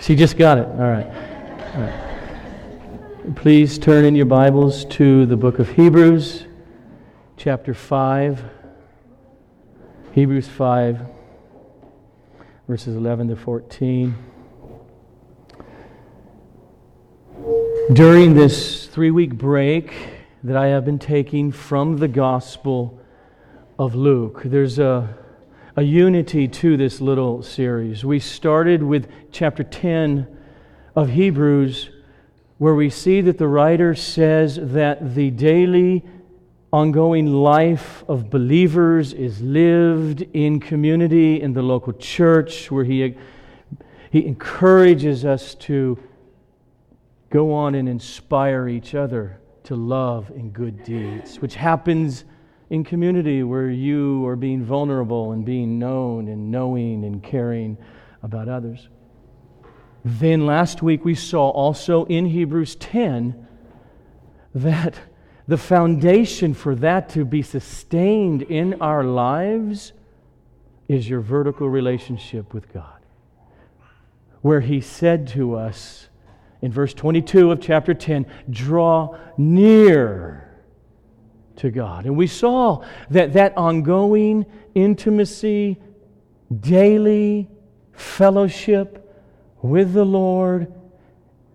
[0.00, 0.66] She just got it.
[0.66, 1.06] All right.
[1.74, 3.36] All right.
[3.36, 6.44] Please turn in your Bibles to the book of Hebrews,
[7.36, 8.42] chapter 5.
[10.18, 11.00] Hebrews 5,
[12.66, 14.16] verses 11 to 14.
[17.92, 19.94] During this three week break
[20.42, 22.98] that I have been taking from the Gospel
[23.78, 25.14] of Luke, there's a,
[25.78, 28.04] a unity to this little series.
[28.04, 30.26] We started with chapter 10
[30.96, 31.90] of Hebrews,
[32.56, 36.04] where we see that the writer says that the daily
[36.72, 43.14] ongoing life of believers is lived in community in the local church where he,
[44.10, 45.96] he encourages us to
[47.30, 52.24] go on and inspire each other to love and good deeds, which happens
[52.70, 57.78] in community where you are being vulnerable and being known and knowing and caring
[58.22, 58.88] about others.
[60.04, 63.46] Then last week we saw also in Hebrews 10
[64.54, 64.94] that
[65.46, 69.92] the foundation for that to be sustained in our lives
[70.88, 73.00] is your vertical relationship with God.
[74.42, 76.08] Where He said to us
[76.60, 80.47] in verse 22 of chapter 10, draw near
[81.58, 82.06] to God.
[82.06, 85.76] And we saw that that ongoing intimacy,
[86.60, 87.48] daily
[87.92, 89.04] fellowship
[89.60, 90.72] with the Lord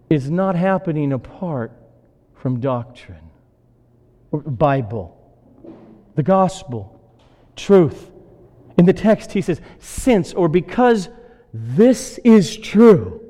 [0.09, 1.71] is not happening apart
[2.35, 3.17] from doctrine.
[4.31, 5.17] Bible,
[6.15, 6.99] the gospel,
[7.55, 8.11] truth.
[8.77, 11.09] In the text, he says, since or because
[11.53, 13.21] this is true,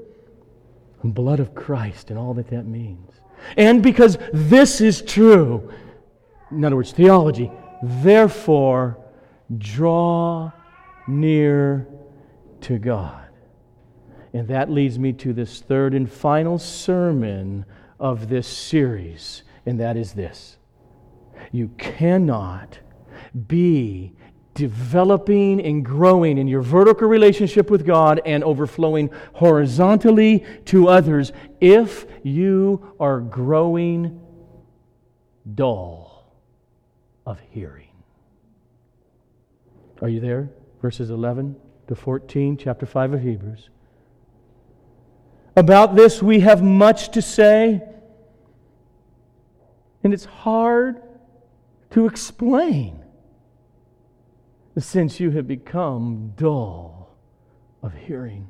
[1.03, 3.11] blood of Christ and all that that means.
[3.58, 5.71] And because this is true,
[6.53, 7.51] in other words, theology,
[7.81, 8.97] therefore
[9.57, 10.51] draw
[11.07, 11.87] near
[12.61, 13.27] to God.
[14.33, 17.65] And that leads me to this third and final sermon
[17.99, 20.57] of this series, and that is this.
[21.52, 22.80] You cannot
[23.47, 24.13] be
[24.53, 32.05] developing and growing in your vertical relationship with God and overflowing horizontally to others if
[32.23, 34.19] you are growing
[35.55, 36.02] dull
[37.26, 37.89] of hearing.
[40.02, 40.50] Are you there?
[40.82, 41.56] Verses 11
[41.88, 43.70] to 14, chapter 5 of Hebrews.
[45.56, 47.82] About this, we have much to say,
[50.04, 51.02] and it's hard
[51.92, 53.04] to explain
[54.78, 57.16] since you have become dull
[57.84, 58.50] of hearing.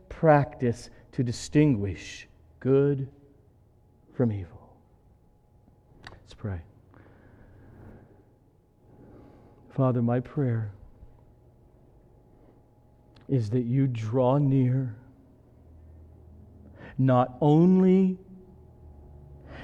[0.21, 2.27] practice to distinguish
[2.59, 3.07] good
[4.13, 4.77] from evil.
[6.11, 6.61] Let's pray.
[9.71, 10.73] Father, my prayer
[13.27, 14.95] is that you draw near
[16.99, 18.19] not only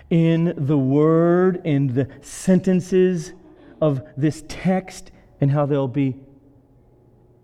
[0.10, 3.32] in the word and the sentences
[3.80, 6.16] of this text and how they'll be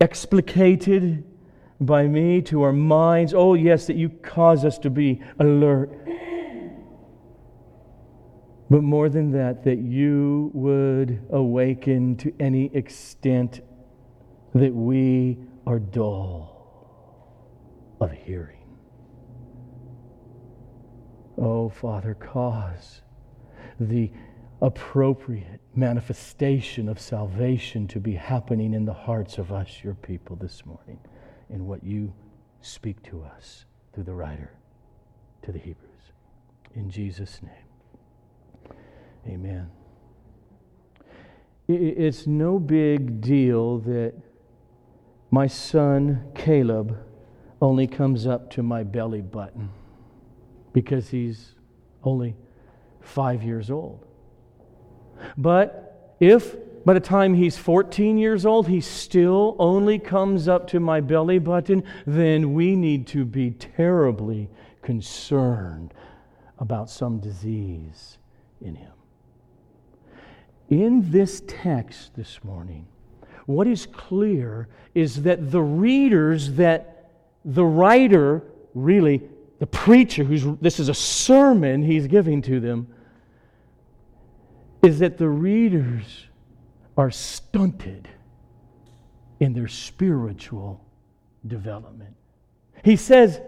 [0.01, 1.23] explicated
[1.85, 3.33] by me to our minds.
[3.33, 5.91] Oh, yes, that you cause us to be alert.
[8.69, 13.61] But more than that, that you would awaken to any extent
[14.55, 16.53] that we are dull
[17.99, 18.57] of hearing.
[21.37, 23.01] Oh, Father, cause
[23.79, 24.11] the
[24.61, 30.65] appropriate manifestation of salvation to be happening in the hearts of us, your people, this
[30.65, 30.99] morning,
[31.53, 32.11] in what you
[32.61, 34.51] speak to us through the writer
[35.43, 36.11] to the Hebrews.
[36.75, 38.75] In Jesus' name,
[39.27, 39.69] amen.
[41.67, 44.13] It's no big deal that
[45.31, 46.97] my son Caleb
[47.61, 49.69] only comes up to my belly button
[50.73, 51.55] because he's
[52.03, 52.35] only
[52.99, 54.05] five years old.
[55.37, 56.55] But if
[56.85, 61.39] by the time he's 14 years old, he still only comes up to my belly
[61.39, 64.49] button, then we need to be terribly
[64.81, 65.93] concerned
[66.59, 68.17] about some disease
[68.61, 68.91] in him.
[70.69, 72.87] In this text this morning,
[73.45, 77.11] what is clear is that the readers that
[77.45, 78.43] the writer,
[78.73, 79.21] really,
[79.59, 82.87] the preacher, who's this is a sermon he's giving to them,
[84.81, 86.27] is that the readers
[86.97, 88.07] are stunted
[89.39, 90.83] in their spiritual
[91.45, 92.15] development.
[92.83, 93.41] He says,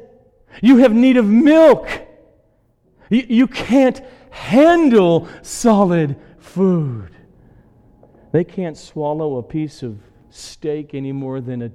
[0.62, 1.88] You have need of milk.
[3.09, 4.01] You, you can't
[4.31, 7.12] handle solid food.
[8.31, 9.97] They can't swallow a piece of
[10.30, 11.71] steak any more than a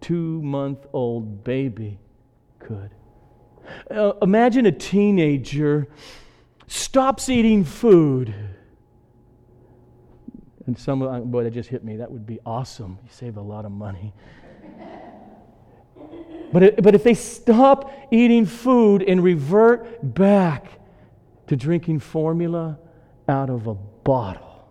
[0.00, 1.98] two month old baby
[2.58, 2.90] could.
[3.90, 5.88] Uh, imagine a teenager
[6.66, 8.34] stops eating food.
[10.68, 11.96] And some, boy, that just hit me.
[11.96, 12.98] That would be awesome.
[13.02, 14.12] You save a lot of money.
[16.52, 20.66] But, it, but if they stop eating food and revert back
[21.46, 22.78] to drinking formula
[23.30, 24.68] out of a bottle,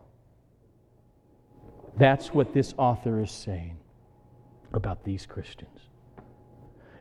[1.97, 3.75] that's what this author is saying
[4.73, 5.76] about these Christians.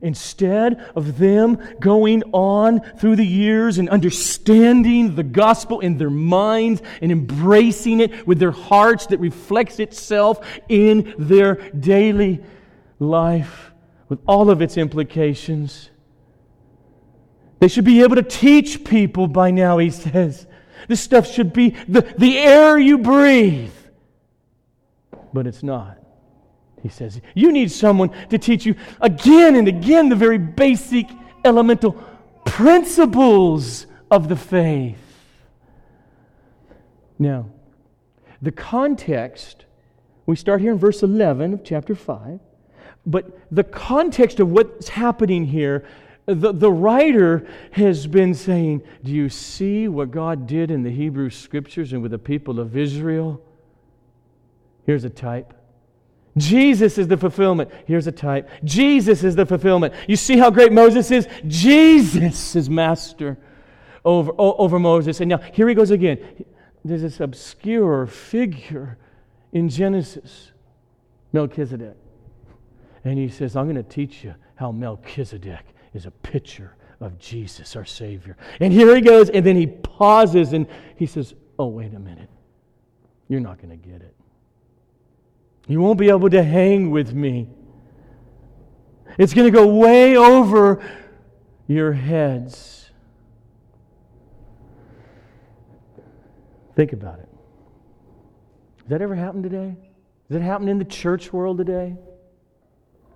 [0.01, 6.83] Instead of them going on through the years and understanding the gospel in their minds
[7.01, 12.43] and embracing it with their hearts that reflects itself in their daily
[12.99, 13.73] life
[14.09, 15.91] with all of its implications,
[17.59, 20.47] they should be able to teach people by now, he says.
[20.89, 23.73] This stuff should be the, the air you breathe
[25.37, 25.99] but it's not.
[26.87, 31.09] He says, You need someone to teach you again and again the very basic
[31.45, 31.93] elemental
[32.45, 35.01] principles of the faith.
[37.19, 37.47] Now,
[38.41, 39.65] the context,
[40.27, 42.39] we start here in verse 11 of chapter 5,
[43.05, 45.85] but the context of what's happening here,
[46.27, 51.31] the, the writer has been saying, Do you see what God did in the Hebrew
[51.31, 53.43] scriptures and with the people of Israel?
[54.85, 55.53] Here's a type.
[56.37, 57.71] Jesus is the fulfillment.
[57.87, 58.49] Here's a type.
[58.65, 59.95] Jesus is the fulfillment.
[60.07, 61.27] You see how great Moses is?
[61.47, 63.39] Jesus is master
[64.05, 65.21] over, over Moses.
[65.21, 66.19] And now here he goes again.
[66.85, 68.99] There's this obscure figure
[69.53, 70.53] in Genesis,
[71.33, 71.97] Melchizedek.
[73.05, 77.77] And he says, I'm going to teach you how Melchizedek is a picture of Jesus,
[77.77, 78.37] our Savior.
[78.61, 80.67] And here he goes, and then he pauses and
[80.97, 82.29] he says, Oh, wait a minute.
[83.29, 84.16] You're not going to get it.
[85.67, 87.49] You won't be able to hang with me.
[89.19, 90.85] It's going to go way over
[91.67, 92.91] your heads.
[96.77, 97.29] Think about it.
[98.79, 99.77] Does that ever happen today?
[100.29, 101.97] Does it happen in the church world today?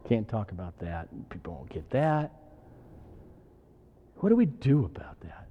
[0.09, 1.09] Can't talk about that.
[1.29, 2.33] People won't get that.
[4.17, 5.47] What do we do about that?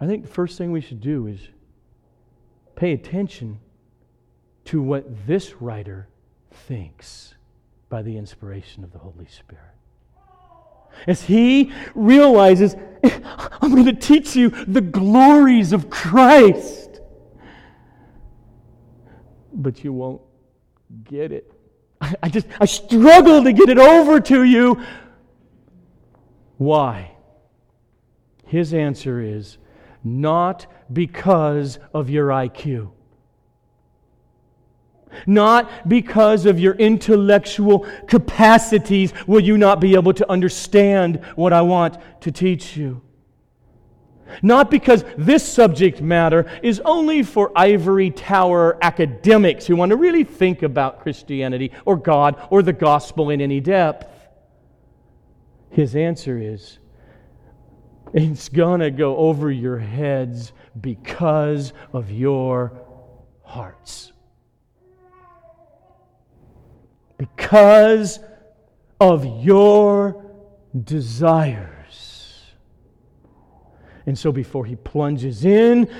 [0.00, 1.48] I think the first thing we should do is
[2.74, 3.58] pay attention
[4.66, 6.08] to what this writer
[6.50, 7.34] thinks
[7.88, 9.62] by the inspiration of the Holy Spirit.
[11.06, 12.74] As he realizes,
[13.04, 17.00] I'm going to teach you the glories of Christ.
[19.52, 20.22] But you won't
[21.04, 21.52] get it.
[22.22, 24.82] I just, I struggle to get it over to you.
[26.58, 27.12] Why?
[28.44, 29.58] His answer is
[30.04, 32.90] not because of your IQ
[35.26, 41.62] not because of your intellectual capacities will you not be able to understand what I
[41.62, 43.02] want to teach you.
[44.42, 50.24] Not because this subject matter is only for ivory tower academics who want to really
[50.24, 54.12] think about Christianity or God or the gospel in any depth.
[55.70, 56.78] His answer is
[58.12, 62.72] it's going to go over your heads because of your
[63.44, 64.12] hearts.
[67.18, 68.18] Because
[69.00, 70.24] of your
[70.84, 72.42] desires.
[74.06, 75.90] And so before he plunges in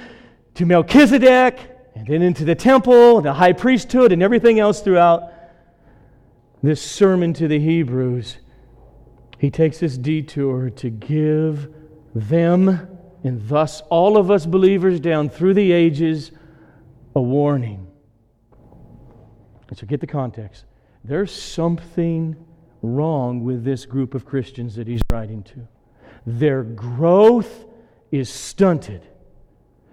[0.55, 1.59] to Melchizedek
[1.95, 5.33] and then into the temple, the high priesthood, and everything else throughout
[6.63, 8.39] this sermon to the Hebrews,
[9.39, 11.69] he takes this detour to give
[12.15, 12.89] them,
[13.25, 16.31] and thus all of us believers down through the ages,
[17.15, 17.87] a warning.
[19.69, 20.65] And so get the context
[21.07, 22.37] there's something
[22.83, 25.69] wrong with this group of Christians that he's writing to.
[26.27, 27.65] Their growth
[28.11, 29.03] is stunted.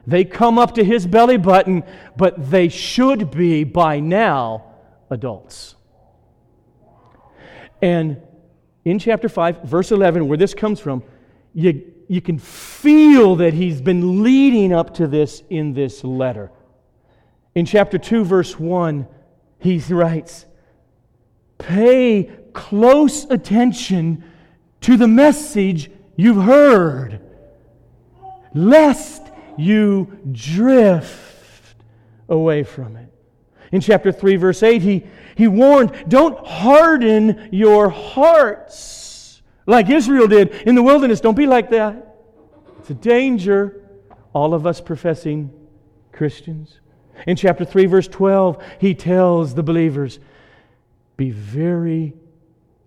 [0.05, 1.83] They come up to his belly button,
[2.17, 4.65] but they should be by now
[5.09, 5.75] adults.
[7.81, 8.21] And
[8.85, 11.03] in chapter 5, verse 11, where this comes from,
[11.53, 16.51] you, you can feel that he's been leading up to this in this letter.
[17.55, 19.07] In chapter 2, verse 1,
[19.59, 20.45] he writes,
[21.57, 24.23] Pay close attention
[24.81, 27.19] to the message you've heard,
[28.53, 31.75] lest you drift
[32.29, 33.09] away from it.
[33.71, 35.03] In chapter 3, verse 8, he,
[35.35, 41.21] he warned, Don't harden your hearts like Israel did in the wilderness.
[41.21, 42.15] Don't be like that.
[42.79, 43.81] It's a danger.
[44.33, 45.51] All of us professing
[46.11, 46.79] Christians.
[47.25, 50.19] In chapter 3, verse 12, he tells the believers,
[51.17, 52.13] Be very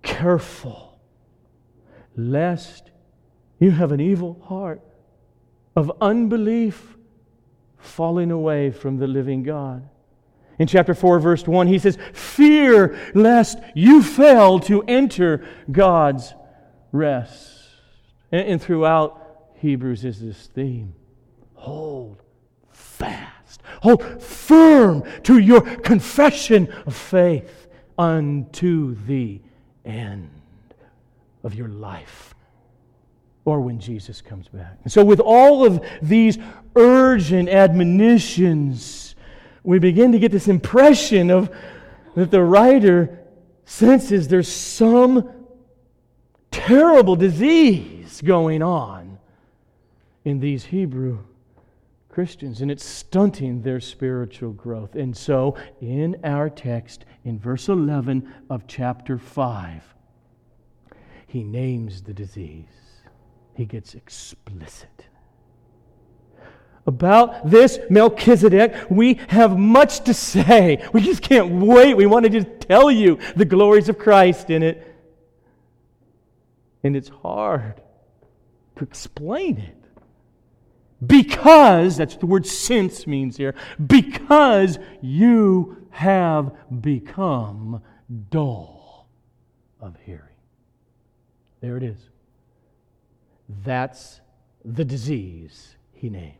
[0.03, 0.99] careful
[2.17, 2.91] lest
[3.59, 4.81] you have an evil heart
[5.75, 6.97] of unbelief
[7.77, 9.89] falling away from the living God.
[10.59, 16.33] In chapter 4, verse 1, he says, Fear lest you fail to enter God's
[16.93, 17.53] rest.
[18.33, 19.23] And, and throughout
[19.57, 20.95] Hebrews is this theme
[21.55, 22.23] hold
[22.71, 27.66] fast, hold firm to your confession of faith
[27.99, 29.41] unto the
[29.85, 30.31] end
[31.43, 32.35] of your life
[33.45, 34.77] or when Jesus comes back.
[34.83, 36.37] And so, with all of these
[36.75, 39.15] urgent admonitions,
[39.63, 41.51] we begin to get this impression of
[42.15, 43.21] that the writer
[43.65, 45.31] senses there's some
[46.51, 49.19] terrible disease going on
[50.25, 51.19] in these Hebrew
[52.17, 54.95] Christians, and it's stunting their spiritual growth.
[54.95, 59.83] And so, in our text, in verse 11 of chapter 5,
[61.27, 62.65] he names the disease
[63.53, 65.09] he gets explicit.
[66.87, 70.83] About this Melchizedek, we have much to say.
[70.95, 71.99] We just can't wait.
[71.99, 74.97] We want to just tell you the glories of Christ in it.
[76.83, 77.83] And it's hard
[78.77, 79.76] to explain it.
[81.05, 87.83] Because, that's the word since means here, because you have become
[88.31, 89.09] dull
[89.81, 90.23] of hearing.
[91.61, 91.99] There it is.
[93.65, 94.21] That's
[94.65, 96.37] the disease he names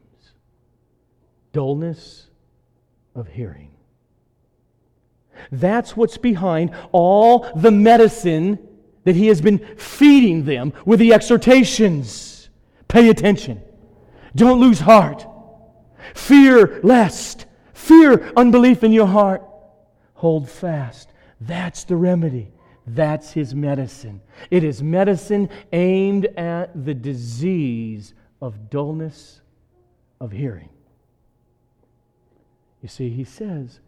[1.57, 2.27] dullness
[3.15, 3.71] of hearing.
[5.51, 8.59] That's what's behind all the medicine
[9.05, 12.51] that he has been feeding them with the exhortations.
[12.89, 13.63] Pay attention.
[14.37, 15.27] Don't lose heart.
[16.15, 17.47] Fear lest.
[17.73, 19.43] Fear unbelief in your heart.
[20.15, 21.11] Hold fast.
[21.41, 22.53] That's the remedy.
[22.87, 24.21] That's his medicine.
[24.51, 29.41] It is medicine aimed at the disease of dullness
[30.21, 30.69] of hearing.
[32.83, 33.81] You see, he says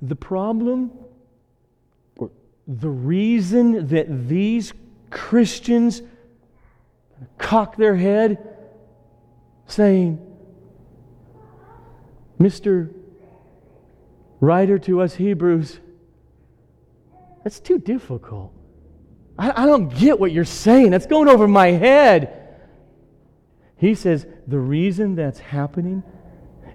[0.00, 0.92] the problem,
[2.16, 2.30] or
[2.66, 4.72] the reason that these
[5.10, 6.00] Christians
[7.36, 8.59] cock their head
[9.70, 10.18] saying,
[12.38, 12.92] Mr.
[14.40, 15.78] Writer to us Hebrews,
[17.44, 18.52] that's too difficult.
[19.38, 20.90] I, I don't get what you're saying.
[20.90, 22.36] That's going over my head.
[23.76, 26.02] He says the reason that's happening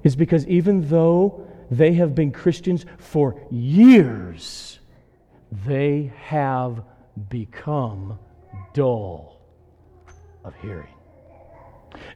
[0.03, 4.79] is because even though they have been Christians for years,
[5.65, 6.83] they have
[7.29, 8.19] become
[8.73, 9.41] dull
[10.43, 10.94] of hearing.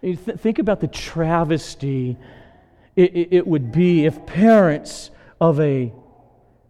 [0.02, 2.18] Th- think about the travesty
[2.96, 5.10] it, it, it would be if parents
[5.40, 5.94] of a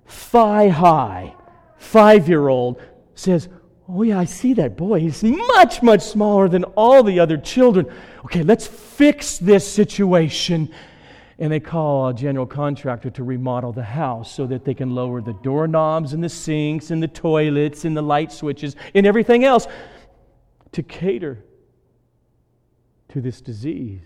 [0.06, 1.34] thigh high
[1.78, 2.80] five year old
[3.16, 3.50] says,
[3.92, 5.00] Oh, yeah, I see that boy.
[5.00, 7.92] He's much, much smaller than all the other children.
[8.26, 10.72] Okay, let's fix this situation.
[11.40, 15.22] And they call a general contractor to remodel the house so that they can lower
[15.22, 19.66] the doorknobs and the sinks and the toilets and the light switches and everything else
[20.74, 21.44] to cater
[23.10, 24.02] to this disease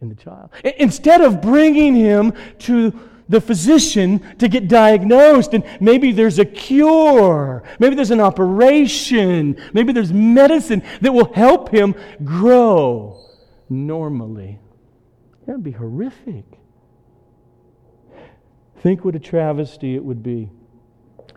[0.00, 0.50] in the child.
[0.78, 2.98] Instead of bringing him to
[3.28, 5.54] the physician to get diagnosed.
[5.54, 7.62] And maybe there's a cure.
[7.78, 9.56] Maybe there's an operation.
[9.72, 13.18] Maybe there's medicine that will help him grow
[13.68, 14.60] normally.
[15.46, 16.44] That would be horrific.
[18.78, 20.50] Think what a travesty it would be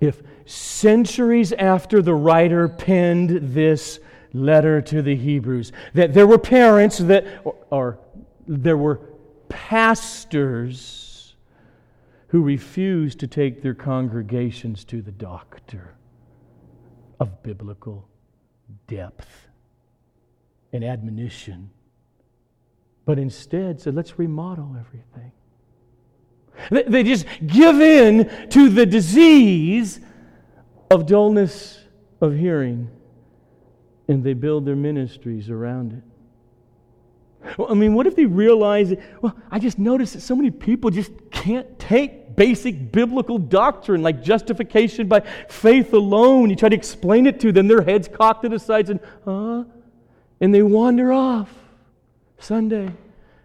[0.01, 3.99] if centuries after the writer penned this
[4.35, 7.99] letter to the Hebrews, that there were parents that, or, or
[8.47, 9.01] there were
[9.49, 11.35] pastors
[12.27, 15.95] who refused to take their congregations to the doctor
[17.19, 18.07] of biblical
[18.87, 19.47] depth
[20.73, 21.69] and admonition,
[23.05, 25.31] but instead said, let's remodel everything.
[26.69, 29.99] They just give in to the disease
[30.89, 31.79] of dullness
[32.21, 32.89] of hearing
[34.07, 36.03] and they build their ministries around it.
[37.57, 40.89] Well, I mean, what if they realize, well, I just noticed that so many people
[40.89, 46.49] just can't take basic biblical doctrine like justification by faith alone.
[46.49, 49.63] You try to explain it to them, their heads cocked to the sides and, huh?
[50.41, 51.49] And they wander off
[52.39, 52.91] Sunday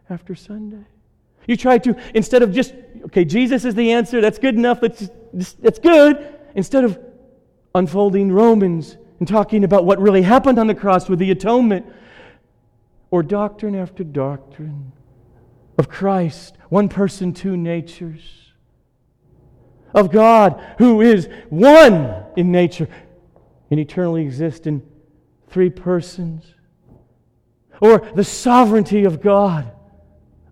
[0.09, 0.85] after Sunday.
[1.47, 2.75] You try to, instead of just,
[3.07, 5.09] okay, Jesus is the answer, that's good enough, that's,
[5.61, 6.99] that's good, instead of
[7.75, 11.87] unfolding Romans and talking about what really happened on the cross with the atonement,
[13.13, 14.93] or doctrine after doctrine
[15.79, 18.53] of Christ, one person, two natures,
[19.95, 22.89] of God who is one in nature
[23.71, 24.83] and eternally exists in
[25.49, 26.55] three persons,
[27.81, 29.71] or the sovereignty of God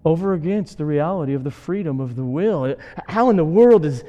[0.05, 2.75] over against the reality of the freedom of the will.
[3.07, 4.03] How in the world does,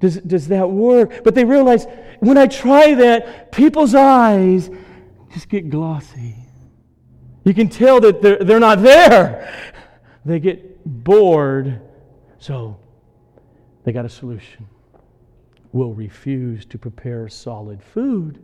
[0.00, 1.24] does, does that work?
[1.24, 1.86] But they realize
[2.20, 4.70] when I try that, people's eyes
[5.32, 6.36] just get glossy.
[7.44, 9.74] You can tell that they're, they're not there.
[10.24, 11.80] They get bored.
[12.38, 12.78] So
[13.84, 14.68] they got a solution.
[15.72, 18.42] We'll refuse to prepare solid food.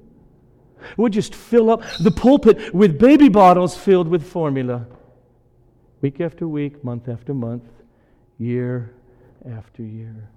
[0.96, 4.86] We'll just fill up the pulpit with baby bottles filled with formula.
[6.00, 7.64] Week after week, month after month,
[8.38, 8.94] year
[9.50, 10.28] after year.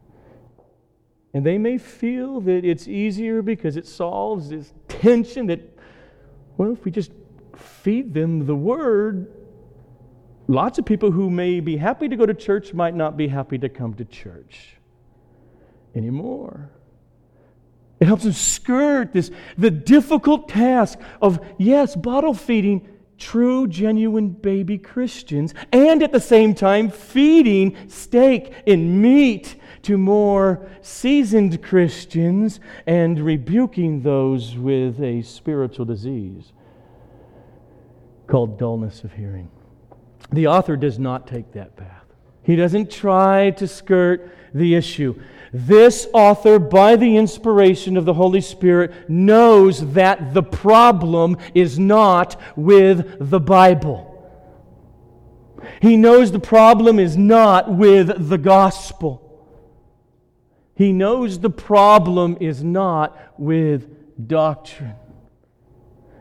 [1.38, 5.60] And they may feel that it's easier because it solves this tension that,
[6.58, 7.12] well, if we just
[7.56, 9.32] feed them the word,
[10.48, 13.60] lots of people who may be happy to go to church might not be happy
[13.60, 14.78] to come to church
[15.94, 16.72] anymore.
[18.00, 19.30] It helps them skirt this
[19.60, 22.90] the difficult task of yes, bottle feeding
[23.20, 29.56] true, genuine baby Christians, and at the same time feeding steak and meat
[29.88, 36.52] to more seasoned Christians and rebuking those with a spiritual disease
[38.28, 39.50] called dullness of hearing.
[40.34, 42.04] The author does not take that path.
[42.44, 45.18] He doesn't try to skirt the issue.
[45.54, 52.38] This author, by the inspiration of the Holy Spirit, knows that the problem is not
[52.58, 54.04] with the Bible.
[55.82, 59.24] He knows the problem is not with the gospel.
[60.78, 64.94] He knows the problem is not with doctrine.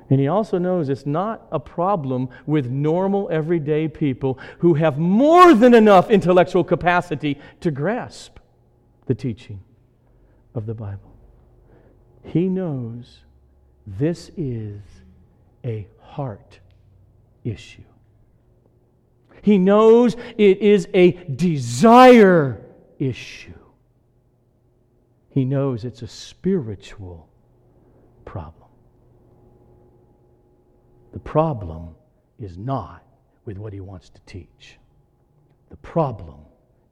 [0.08, 5.52] And he also knows it's not a problem with normal, everyday people who have more
[5.52, 8.38] than enough intellectual capacity to grasp
[9.04, 9.60] the teaching
[10.54, 11.14] of the Bible.
[12.24, 13.24] He knows
[13.86, 14.80] this is
[15.66, 16.60] a heart
[17.44, 17.82] issue.
[19.42, 22.64] He knows it is a desire
[22.98, 23.52] issue.
[25.36, 27.28] He knows it's a spiritual
[28.24, 28.70] problem.
[31.12, 31.94] The problem
[32.38, 33.04] is not
[33.44, 34.78] with what he wants to teach,
[35.68, 36.40] the problem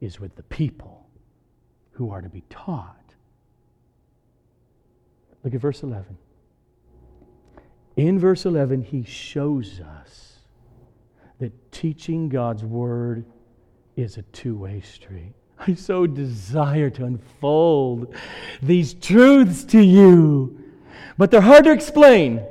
[0.03, 1.09] is with the people
[1.93, 3.15] who are to be taught.
[5.43, 6.19] Look at verse 11.
[7.97, 10.41] In verse 11, he shows us
[11.39, 13.25] that teaching God's word
[13.97, 15.33] is a two way street.
[15.67, 18.15] I so desire to unfold
[18.63, 20.63] these truths to you,
[21.17, 22.45] but they're hard to explain.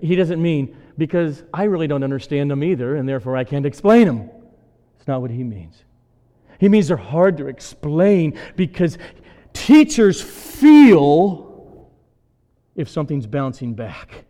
[0.00, 4.06] He doesn't mean because I really don't understand them either, and therefore I can't explain
[4.06, 4.30] them.
[4.98, 5.82] It's not what he means.
[6.58, 8.96] He means they're hard to explain because
[9.52, 11.90] teachers feel
[12.74, 14.24] if something's bouncing back,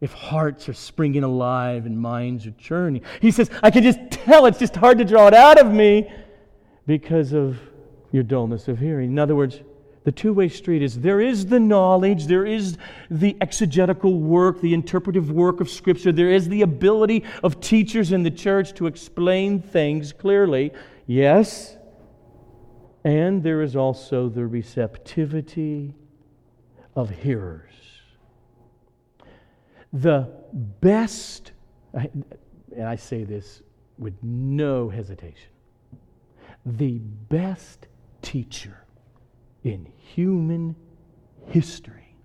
[0.00, 3.02] if hearts are springing alive and minds are churning.
[3.20, 6.10] He says, I can just tell it's just hard to draw it out of me
[6.86, 7.58] because of
[8.12, 9.10] your dullness of hearing.
[9.10, 9.60] In other words,
[10.04, 12.78] the two way street is there is the knowledge, there is
[13.10, 18.22] the exegetical work, the interpretive work of Scripture, there is the ability of teachers in
[18.22, 20.72] the church to explain things clearly.
[21.06, 21.76] Yes.
[23.02, 25.94] And there is also the receptivity
[26.94, 27.72] of hearers.
[29.92, 31.50] The best,
[31.92, 32.24] and
[32.86, 33.62] I say this
[33.98, 35.50] with no hesitation,
[36.66, 36.98] the
[37.28, 37.86] best
[38.22, 38.84] teacher
[39.62, 40.74] in human
[41.46, 42.16] history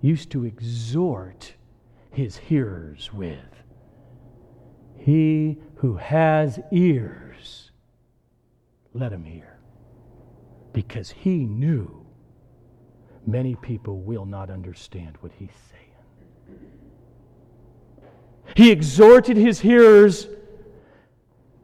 [0.00, 1.54] used to exhort
[2.12, 3.38] his hearers with
[4.96, 7.70] He who has ears,
[8.94, 9.58] let him hear.
[10.72, 12.06] Because he knew
[13.26, 16.58] many people will not understand what he's saying.
[18.54, 20.28] He exhorted his hearers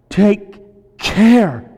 [0.09, 0.57] take
[0.99, 1.71] care,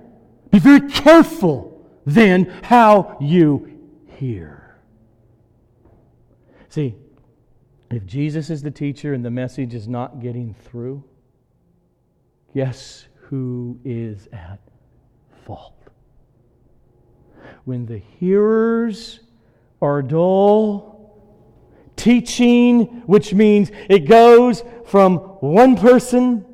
[0.51, 1.75] be very careful
[2.07, 3.79] then how you
[4.19, 4.79] hear.
[6.69, 6.95] See,
[7.91, 11.03] If Jesus is the teacher and the message is not getting through,
[12.55, 14.59] guess who is at
[15.47, 15.75] fault?
[17.65, 19.21] When the hearers
[19.81, 21.19] are dull,
[21.97, 26.45] teaching, which means it goes from one person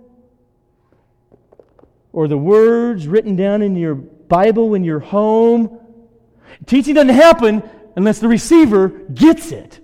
[2.14, 5.80] or the words written down in your Bible in your home.
[6.64, 9.80] Teaching doesn't happen unless the receiver gets it.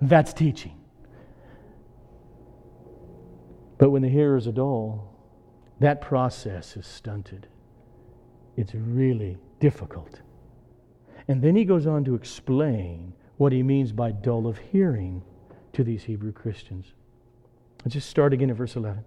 [0.00, 0.72] That's teaching.
[3.76, 5.12] But when the hearers are dull,
[5.78, 7.46] that process is stunted.
[8.56, 10.20] It's really difficult.
[11.28, 15.22] And then he goes on to explain what he means by dull of hearing
[15.74, 16.94] to these Hebrew Christians.
[17.84, 19.04] Let's just start again at verse 11.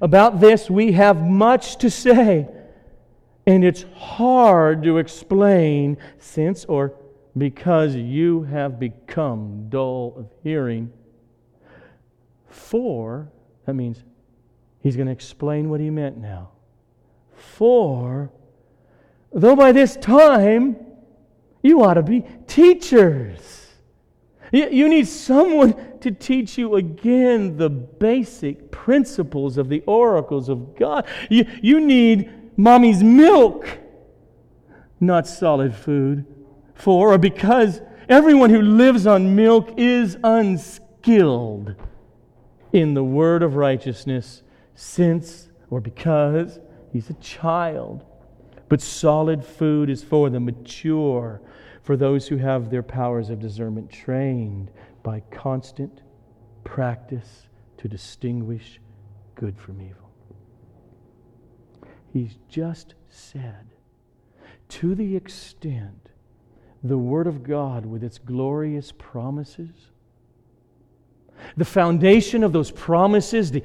[0.00, 2.48] About this, we have much to say,
[3.46, 6.94] and it's hard to explain since or
[7.36, 10.92] because you have become dull of hearing.
[12.48, 13.28] For,
[13.66, 14.02] that means
[14.82, 16.50] he's going to explain what he meant now.
[17.36, 18.30] For,
[19.32, 20.76] though by this time
[21.62, 23.67] you ought to be teachers.
[24.52, 31.06] You need someone to teach you again the basic principles of the oracles of God.
[31.28, 33.78] You, you need mommy's milk,
[35.00, 36.24] not solid food.
[36.74, 41.74] For or because everyone who lives on milk is unskilled
[42.72, 44.42] in the word of righteousness,
[44.74, 46.58] since or because
[46.92, 48.04] he's a child.
[48.68, 51.40] But solid food is for the mature
[51.88, 54.70] for those who have their powers of discernment trained
[55.02, 56.02] by constant
[56.62, 57.48] practice
[57.78, 58.78] to distinguish
[59.34, 60.10] good from evil.
[62.12, 63.70] He's just said,
[64.68, 66.10] to the extent
[66.82, 69.90] the Word of God, with its glorious promises,
[71.56, 73.62] the foundation of those promises, the,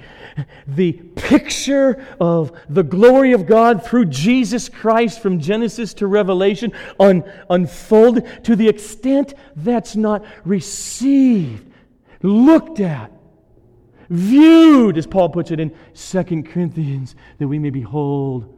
[0.68, 7.24] the picture of the glory of God through Jesus Christ from Genesis to Revelation un,
[7.50, 11.70] unfolded to the extent that's not received,
[12.22, 13.12] looked at,
[14.10, 18.58] viewed, as Paul puts it in 2 Corinthians, that we may behold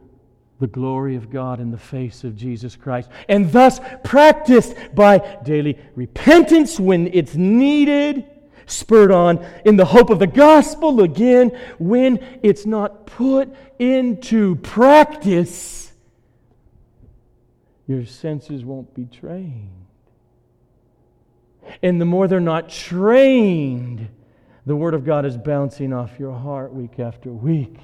[0.58, 5.78] the glory of God in the face of Jesus Christ, and thus practiced by daily
[5.94, 8.24] repentance when it's needed
[8.66, 15.92] spurred on in the hope of the gospel again when it's not put into practice.
[17.86, 19.70] Your senses won't be trained.
[21.82, 24.08] And the more they're not trained
[24.66, 27.78] the word of god is bouncing off your heart week after week.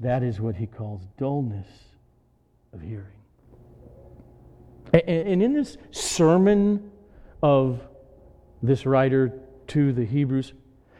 [0.00, 1.68] That is what he calls dullness
[2.72, 3.06] of hearing.
[4.92, 6.90] And in this sermon
[7.42, 7.80] of
[8.62, 10.52] this writer to the Hebrews,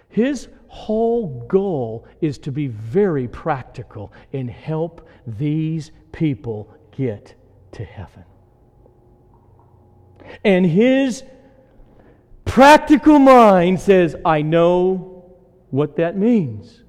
[0.08, 7.34] his whole goal is to be very practical and help these people get
[7.72, 8.24] to heaven.
[10.44, 11.22] And his
[12.44, 15.24] practical mind says, I know
[15.70, 16.82] what that means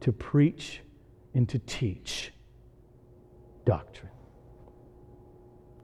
[0.00, 0.80] to preach
[1.34, 2.32] and to teach
[3.64, 4.10] doctrine,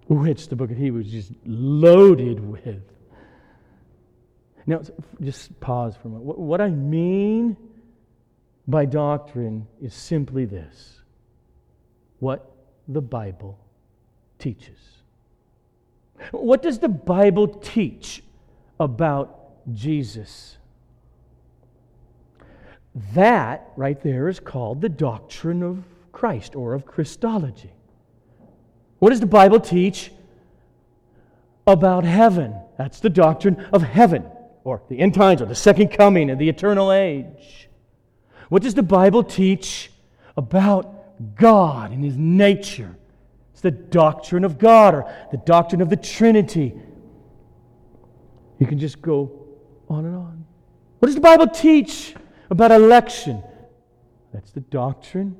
[0.09, 2.94] which the book of Hebrews is loaded with
[4.67, 4.83] now,
[5.21, 6.39] just pause for a moment.
[6.39, 7.57] What I mean
[8.67, 11.01] by doctrine is simply this
[12.19, 12.51] what
[12.89, 13.59] the Bible
[14.39, 14.79] teaches.
[16.31, 18.23] What does the Bible teach
[18.81, 20.57] about Jesus?
[23.15, 27.73] That right there is called the doctrine of Christ or of Christology.
[29.01, 30.13] What does the Bible teach
[31.67, 32.55] about heaven?
[32.79, 34.25] That's the doctrine of heaven
[34.65, 37.69] or the end times or the second coming of the eternal age.
[38.49, 39.91] What does the Bible teach
[40.37, 42.97] about God and His nature?
[43.53, 46.75] It's the doctrine of God or the doctrine of the Trinity.
[48.59, 49.47] You can just go
[49.89, 50.45] on and on.
[50.99, 52.15] What does the Bible teach
[52.51, 53.43] about election?
[54.33, 55.37] That's the doctrine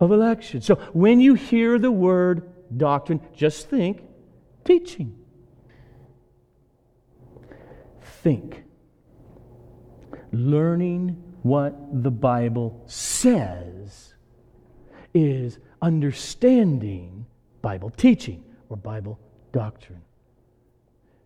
[0.00, 0.60] of election.
[0.60, 4.02] So when you hear the word doctrine, just think
[4.64, 5.17] teaching
[8.22, 8.64] think.
[10.32, 14.14] Learning what the Bible says
[15.14, 17.26] is understanding
[17.62, 19.18] Bible teaching or Bible
[19.52, 20.02] doctrine.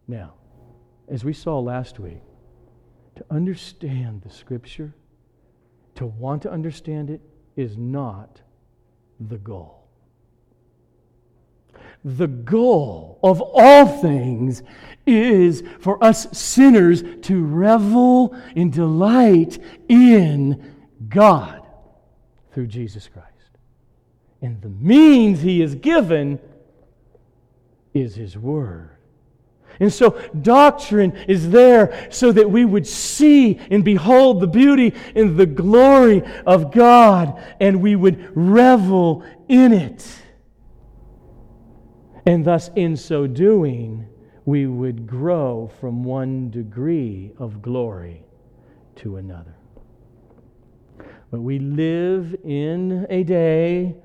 [0.06, 0.34] Now,
[1.08, 2.22] as we saw last week,
[3.16, 4.94] to understand the Scripture,
[5.96, 7.20] to want to understand it,
[7.56, 8.40] is not
[9.20, 9.81] the goal.
[12.04, 14.62] The goal of all things
[15.06, 19.58] is for us sinners to revel in delight
[19.88, 20.74] in
[21.08, 21.62] God
[22.52, 23.28] through Jesus Christ.
[24.40, 26.40] And the means He has given
[27.94, 28.90] is His Word.
[29.80, 30.10] And so,
[30.42, 36.22] doctrine is there so that we would see and behold the beauty and the glory
[36.46, 40.06] of God, and we would revel in it.
[42.24, 44.06] And thus, in so doing,
[44.44, 48.24] we would grow from one degree of glory
[48.96, 49.54] to another.
[51.30, 53.96] But we live in a day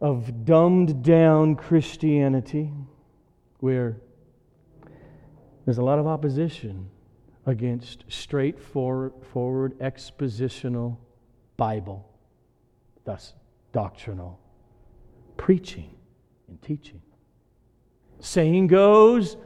[0.00, 2.70] of dumbed down Christianity
[3.60, 3.96] where
[5.64, 6.90] there's a lot of opposition
[7.46, 10.98] against straightforward expositional
[11.56, 12.06] Bible,
[13.04, 13.32] thus
[13.72, 14.38] doctrinal
[15.36, 15.96] preaching
[16.48, 17.00] and teaching.
[18.24, 19.36] Saying goes,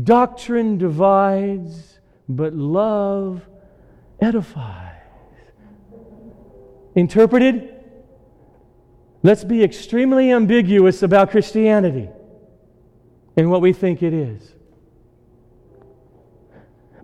[0.00, 3.42] doctrine divides, but love
[4.20, 5.02] edifies.
[6.94, 7.74] Interpreted,
[9.24, 12.08] let's be extremely ambiguous about Christianity
[13.36, 14.54] and what we think it is.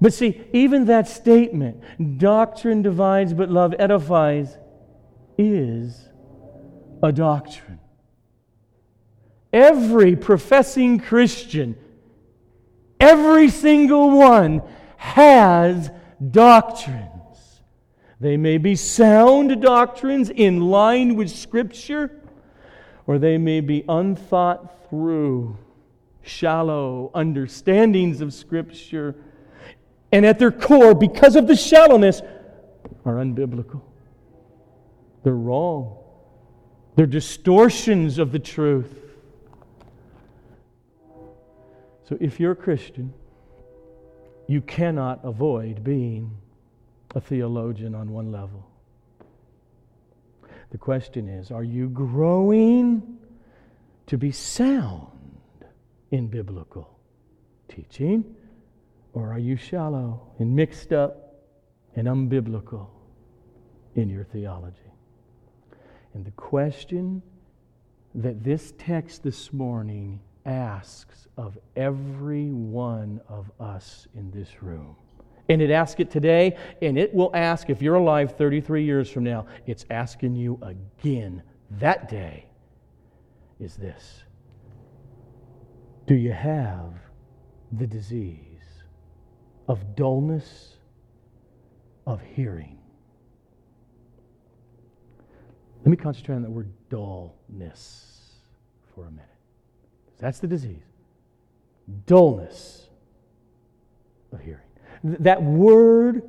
[0.01, 1.83] But see, even that statement,
[2.19, 4.57] doctrine divides but love edifies,
[5.37, 6.09] is
[7.03, 7.81] a doctrine.
[9.53, 11.77] Every professing Christian,
[13.01, 14.63] every single one,
[14.97, 15.91] has
[16.31, 17.61] doctrines.
[18.21, 22.23] They may be sound doctrines in line with Scripture,
[23.07, 25.57] or they may be unthought through,
[26.23, 29.15] shallow understandings of Scripture
[30.13, 32.23] and at their core, because of the shallowness,
[33.05, 33.83] are unbiblical.
[35.25, 35.99] They're wrong.
[36.95, 39.06] They're distortions of the truth.
[42.09, 43.13] So if you're a Christian,
[44.47, 46.37] you cannot avoid being
[47.15, 48.69] a theologian on one level.
[50.71, 53.19] The question is are you growing
[54.07, 55.09] to be sound
[56.11, 56.97] in biblical
[57.69, 58.37] teaching?
[59.13, 61.35] Or are you shallow and mixed up
[61.97, 62.89] and unbiblical
[63.95, 64.77] in your theology?
[66.15, 67.23] And the question
[68.15, 74.97] that this text this morning asks of every one of us in this room.
[75.49, 79.25] And it asks it today, and it will ask if you're alive 33 years from
[79.25, 81.43] now, it's asking you again
[81.79, 82.47] that day
[83.61, 84.25] is this
[86.07, 86.93] Do you have
[87.73, 88.47] the disease?
[89.69, 90.75] of dullness
[92.07, 92.79] of hearing.
[95.79, 98.35] Let me concentrate on that word dullness
[98.95, 99.36] for a minute.
[100.19, 100.83] That's the disease.
[102.07, 102.89] Dullness
[104.33, 104.61] of hearing.
[105.05, 106.23] That word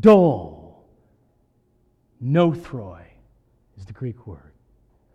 [0.00, 0.84] dull,
[2.22, 3.02] nothroi,
[3.78, 4.52] is the Greek word.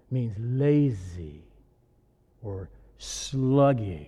[0.10, 1.43] It means lazy
[2.41, 4.08] or sluggish.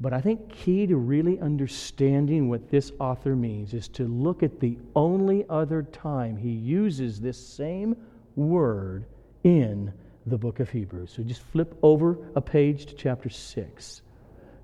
[0.00, 4.60] But I think key to really understanding what this author means is to look at
[4.60, 7.96] the only other time he uses this same
[8.36, 9.06] word
[9.42, 9.92] in
[10.28, 11.12] the book of Hebrews.
[11.16, 14.02] So just flip over a page to chapter 6,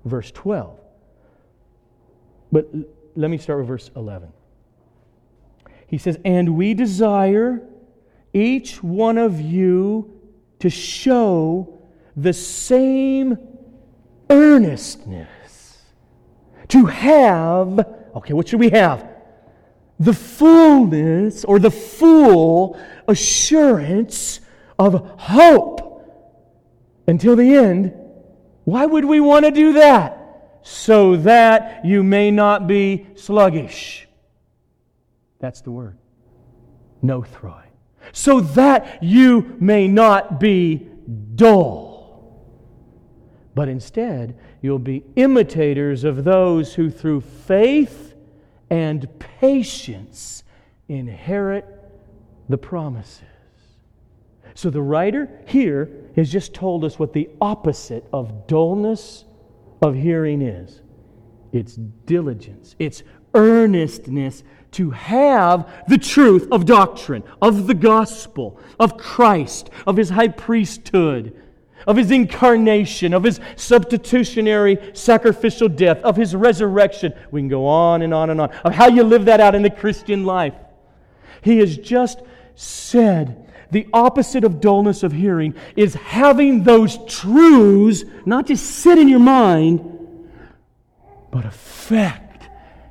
[0.05, 0.79] verse 12.
[2.51, 2.69] But
[3.15, 4.29] let me start with verse 11.
[5.87, 7.61] He says, And we desire
[8.33, 10.11] each one of you
[10.59, 11.79] to show
[12.15, 13.37] the same
[14.29, 15.81] earnestness.
[16.69, 17.79] To have,
[18.15, 19.07] okay, what should we have?
[19.99, 24.41] The fullness or the full assurance
[24.77, 25.81] of hope
[27.07, 27.93] until the end.
[28.63, 30.21] Why would we want to do that?
[30.63, 34.07] So that you may not be sluggish.
[35.39, 35.97] That's the word.
[37.01, 37.63] No Nothroi.
[38.11, 40.87] So that you may not be
[41.35, 41.95] dull
[43.55, 48.13] but instead you'll be imitators of those who through faith
[48.69, 49.07] and
[49.39, 50.43] patience
[50.89, 51.65] inherit
[52.49, 53.23] the promises.
[54.55, 59.25] So the writer here has just told us what the opposite of dullness
[59.81, 60.81] of hearing is
[61.51, 69.69] it's diligence, it's earnestness to have the truth of doctrine, of the gospel, of Christ,
[69.87, 71.41] of his high priesthood
[71.87, 77.13] of his incarnation, of his substitutionary sacrificial death, of his resurrection.
[77.31, 79.61] We can go on and on and on, of how you live that out in
[79.61, 80.55] the Christian life.
[81.41, 82.21] He has just
[82.55, 83.44] said
[83.75, 89.19] the opposite of dullness of hearing is having those truths not just sit in your
[89.19, 89.81] mind,
[91.29, 92.47] but affect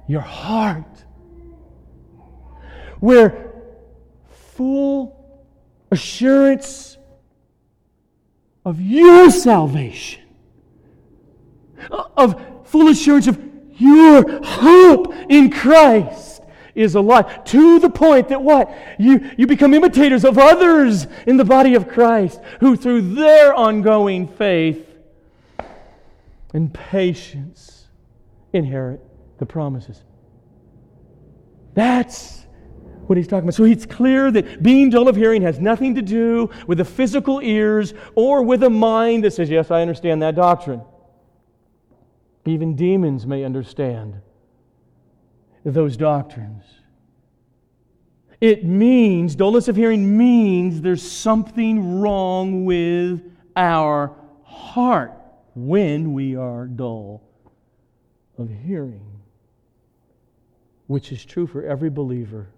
[0.06, 0.84] your heart.
[3.00, 3.50] Where
[4.28, 5.48] full
[5.90, 6.98] assurance
[8.66, 10.22] of your salvation,
[11.88, 13.42] of full assurance of
[13.78, 16.33] your hope in Christ
[16.74, 18.74] is alive to the point that what?
[18.98, 24.26] You, you become imitators of others in the body of Christ who, through their ongoing
[24.26, 24.88] faith
[26.52, 27.86] and patience,
[28.52, 29.00] inherit
[29.38, 30.02] the promises.
[31.74, 32.46] That's
[33.06, 33.54] what he's talking about.
[33.54, 37.40] So it's clear that being dull of hearing has nothing to do with the physical
[37.40, 40.82] ears or with a mind that says, Yes, I understand that doctrine.
[42.46, 44.20] Even demons may understand
[45.72, 46.64] those doctrines.
[48.40, 53.22] It means, dullness of hearing means there's something wrong with
[53.56, 55.14] our heart
[55.54, 57.22] when we are dull
[58.36, 59.20] of hearing,
[60.88, 62.48] which is true for every believer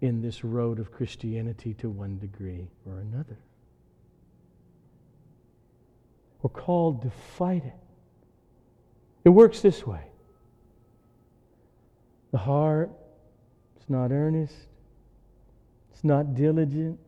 [0.00, 3.36] in this road of Christianity to one degree or another.
[6.40, 7.74] We're called to fight it.
[9.24, 10.02] It works this way
[12.30, 12.90] the heart
[13.80, 14.54] is not earnest,
[15.92, 16.98] it's not diligent.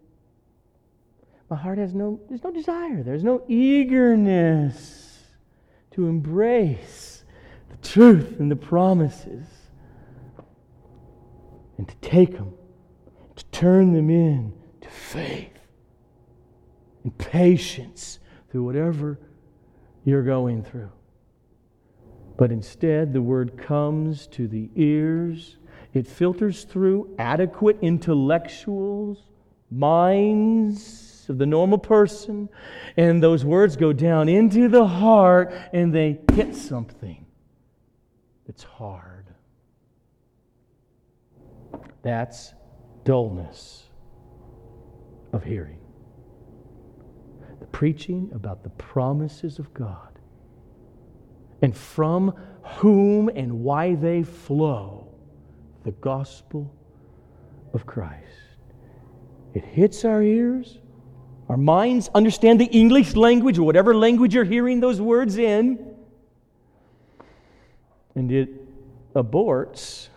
[1.48, 5.24] My heart has no, there's no desire, there's no eagerness
[5.92, 7.24] to embrace
[7.70, 9.46] the truth and the promises
[11.76, 12.54] and to take them,
[13.37, 15.59] to turn them in to faith
[17.02, 18.18] and patience
[18.50, 19.18] through whatever
[20.04, 20.90] you're going through.
[22.40, 25.59] But instead, the word comes to the ears.
[25.92, 29.18] It filters through adequate intellectuals,
[29.70, 32.48] minds of the normal person,
[32.96, 37.26] and those words go down into the heart and they hit something
[38.46, 39.26] that's hard.
[42.00, 42.55] That's
[43.05, 43.83] dullness
[45.35, 45.81] of hearing.
[47.61, 50.10] The preaching about the promises of God
[51.62, 55.09] and from whom and why they flow
[55.85, 56.73] the gospel
[57.73, 58.27] of Christ.
[59.55, 60.79] It hits our ears.
[61.49, 65.94] Our minds understand the English language or whatever language you're hearing those words in.
[68.14, 68.51] And it
[69.14, 70.09] aborts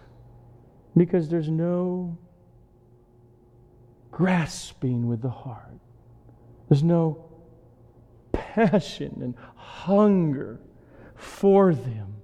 [0.96, 2.18] because there's no
[4.12, 5.80] grasping with the heart.
[6.70, 7.26] There's no
[8.32, 10.60] passion and hunger
[11.24, 12.16] for them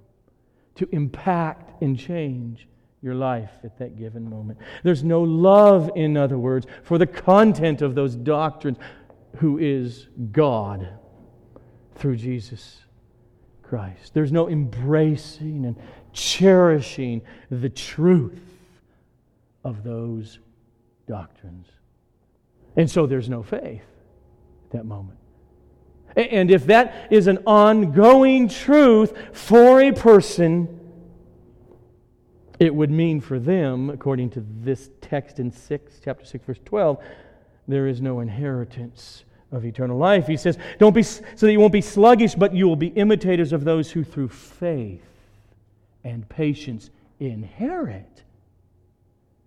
[0.76, 2.68] to impact and change
[3.02, 4.60] your life at that given moment.
[4.84, 8.78] There's no love, in other words, for the content of those doctrines,
[9.38, 10.90] who is God
[11.96, 12.80] through Jesus
[13.62, 14.14] Christ.
[14.14, 15.76] There's no embracing and
[16.12, 18.42] cherishing the truth
[19.64, 20.40] of those
[21.08, 21.68] doctrines.
[22.76, 23.84] And so there's no faith
[24.66, 25.20] at that moment.
[26.15, 30.80] And if that is an ongoing truth for a person,
[32.60, 37.02] it would mean for them, according to this text in 6, chapter 6, verse 12,
[37.67, 40.28] there is no inheritance of eternal life.
[40.28, 43.54] He says, Don't be so that you won't be sluggish, but you will be imitators
[43.54, 45.06] of those who through faith
[46.04, 48.24] and patience inherit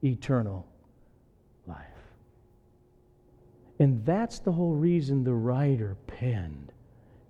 [0.03, 0.67] eternal
[3.83, 6.71] And that's the whole reason the writer penned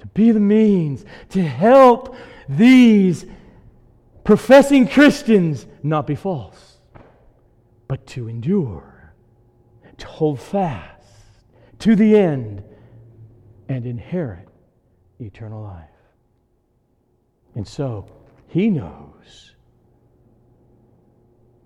[0.01, 2.15] to be the means to help
[2.47, 3.25] these
[4.23, 6.77] professing Christians not be false,
[7.89, 9.15] but to endure,
[9.97, 11.07] to hold fast
[11.79, 12.63] to the end,
[13.71, 14.47] and inherit
[15.21, 15.89] eternal life.
[17.55, 18.05] And so
[18.49, 19.55] he knows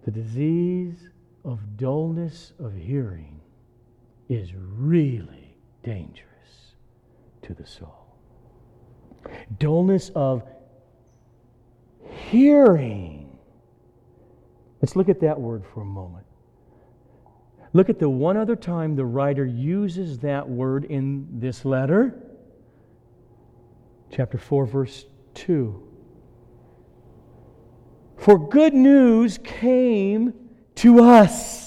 [0.05, 1.11] the disease
[1.44, 3.40] of dullness of hearing
[4.29, 6.27] is really dangerous
[7.43, 8.17] to the soul.
[9.59, 10.43] Dullness of
[12.31, 13.39] hearing.
[14.83, 16.27] Let's look at that word for a moment.
[17.72, 22.14] Look at the one other time the writer uses that word in this letter.
[24.11, 25.05] Chapter 4, verse
[25.35, 25.83] 2.
[28.16, 30.33] For good news came
[30.77, 31.66] to us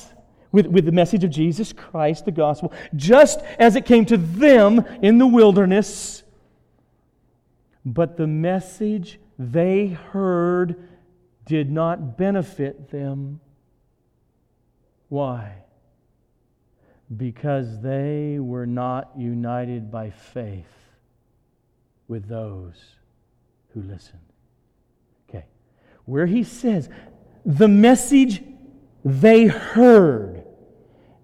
[0.52, 4.86] with, with the message of Jesus Christ, the gospel, just as it came to them
[5.02, 6.24] in the wilderness.
[7.86, 10.88] But the message they heard
[11.46, 13.40] did not benefit them.
[15.08, 15.60] Why?
[17.16, 20.66] because they were not united by faith
[22.08, 22.76] with those
[23.74, 24.20] who listened.
[25.30, 25.46] Okay.
[26.06, 26.90] Where he says,
[27.46, 28.44] the message
[29.04, 30.44] they heard,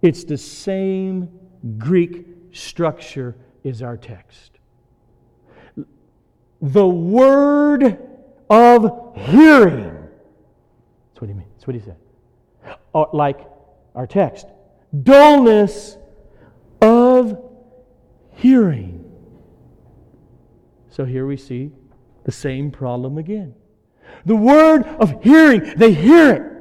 [0.02, 1.30] it's the same
[1.78, 4.52] Greek structure as our text.
[6.62, 8.00] The word
[8.50, 9.94] of hearing.
[11.10, 11.50] That's what he means.
[11.56, 11.98] That's what he said.
[12.94, 13.40] Uh, like
[13.94, 14.48] our text
[15.04, 15.98] dullness
[16.82, 17.42] of
[18.36, 19.04] hearing.
[20.90, 21.72] So here we see
[22.24, 23.56] the same problem again.
[24.26, 26.55] The word of hearing, they hear it,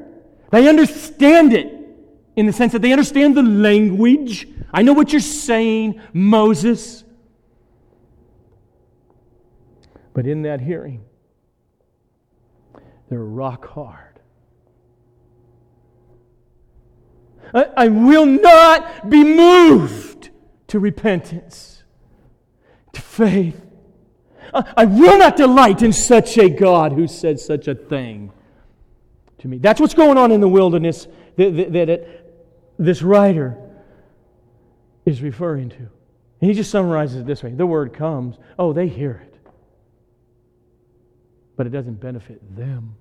[0.55, 1.73] they understand it
[2.37, 4.47] in the sense that they understand the language.
[4.73, 7.03] I know what you're saying, Moses.
[10.13, 11.05] But in that hearing,
[13.09, 14.21] they're rock hard.
[17.53, 20.31] I, I will not be moved
[20.69, 21.83] to repentance,
[22.93, 23.61] to faith.
[24.53, 28.33] I, I will not delight in such a God who said such a thing
[29.45, 29.59] to me.
[29.59, 32.35] That's what's going on in the wilderness that, that, that it,
[32.79, 33.59] this writer
[35.05, 35.77] is referring to.
[35.77, 39.35] And he just summarizes it this way the word comes, oh, they hear it.
[41.57, 42.97] But it doesn't benefit them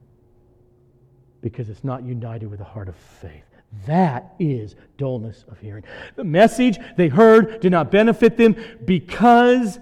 [1.41, 3.45] because it's not united with a heart of faith.
[3.87, 5.85] That is dullness of hearing.
[6.17, 9.79] The message they heard did not benefit them because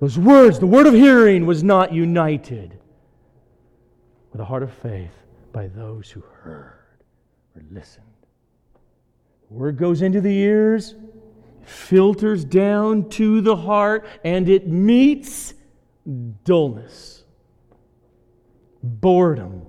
[0.00, 2.76] those words, the word of hearing, was not united
[4.32, 5.12] with a heart of faith
[5.52, 7.02] by those who heard
[7.56, 8.06] or listened.
[9.48, 10.94] The word goes into the ears,
[11.64, 15.54] filters down to the heart, and it meets
[16.44, 17.24] dullness,
[18.82, 19.66] boredom,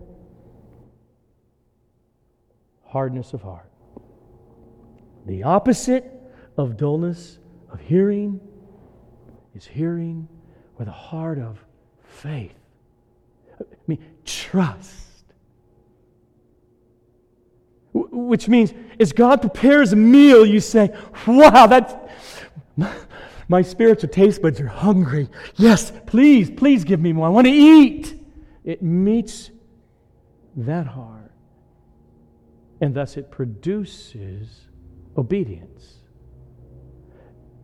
[2.86, 3.70] hardness of heart.
[5.26, 6.12] The opposite
[6.58, 7.40] of dullness
[7.72, 8.40] of hearing
[9.56, 10.28] is hearing
[10.78, 11.64] with a heart of
[12.04, 12.56] faith.
[13.60, 15.11] I mean, trust.
[17.94, 20.96] Which means, as God prepares a meal, you say,
[21.28, 21.94] Wow, that's.
[23.48, 25.28] My spiritual taste buds are hungry.
[25.58, 27.28] Yes, please, please give me more.
[27.28, 28.18] I want to eat.
[28.64, 29.52] It meets
[30.56, 31.32] that heart
[32.82, 34.68] and thus it produces
[35.18, 35.98] obedience.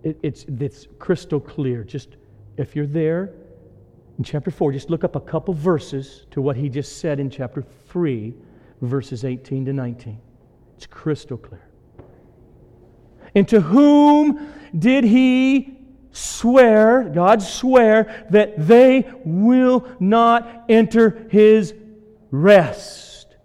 [0.04, 1.84] It, it's, it's crystal clear.
[1.84, 2.18] Just
[2.58, 3.34] if you're there
[4.18, 7.30] in chapter 4, just look up a couple verses to what he just said in
[7.30, 8.34] chapter 3,
[8.82, 10.20] verses 18 to 19.
[10.76, 11.68] It's crystal clear.
[13.36, 15.78] And to whom did he
[16.12, 21.74] swear, God swear, that they will not enter his
[22.32, 23.36] rest,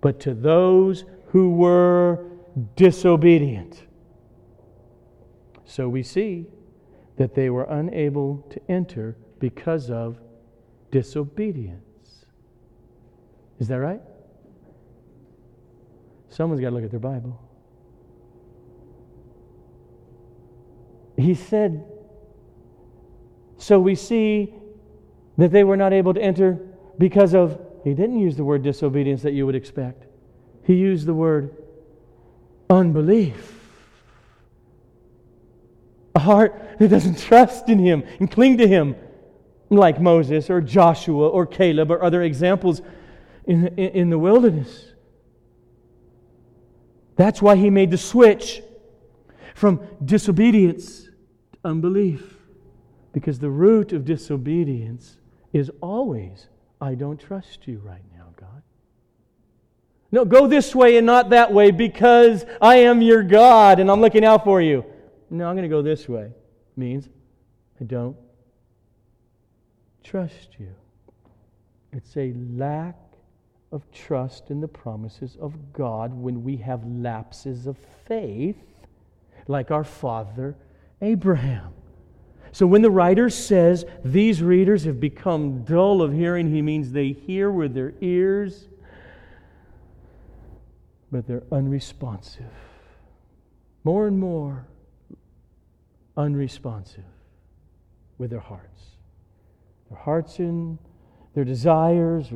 [0.00, 2.26] but to those who were
[2.76, 3.82] disobedient.
[5.64, 6.46] So we see
[7.16, 10.18] that they were unable to enter because of
[10.90, 12.24] disobedience.
[13.58, 14.00] Is that right?
[16.34, 17.40] Someone's got to look at their Bible.
[21.16, 21.84] He said,
[23.56, 24.52] so we see
[25.38, 26.54] that they were not able to enter
[26.98, 30.06] because of, he didn't use the word disobedience that you would expect.
[30.64, 31.56] He used the word
[32.68, 33.60] unbelief.
[36.16, 38.96] A heart that doesn't trust in Him and cling to Him,
[39.70, 42.82] like Moses or Joshua or Caleb or other examples
[43.46, 44.93] in, in, in the wilderness.
[47.16, 48.62] That's why He made the switch
[49.54, 52.36] from disobedience to unbelief.
[53.12, 55.18] Because the root of disobedience
[55.52, 56.48] is always,
[56.80, 58.24] I don't trust you right now.
[58.36, 58.62] God.
[60.10, 64.00] No, go this way and not that way because I am your God and I'm
[64.00, 64.84] looking out for you.
[65.30, 66.30] No, I'm going to go this way.
[66.76, 67.08] Means
[67.80, 68.16] I don't
[70.02, 70.74] trust you.
[71.92, 72.96] It's a lack
[73.74, 78.56] of trust in the promises of God when we have lapses of faith,
[79.46, 80.56] like our father
[81.02, 81.72] Abraham.
[82.52, 87.08] So when the writer says these readers have become dull of hearing, he means they
[87.12, 88.68] hear with their ears
[91.14, 92.50] but they're unresponsive.
[93.84, 94.66] More and more
[96.16, 97.04] unresponsive
[98.18, 98.82] with their hearts.
[99.88, 100.76] Their hearts and
[101.34, 102.32] their desires